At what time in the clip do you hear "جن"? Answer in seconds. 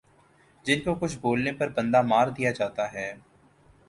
0.65-0.79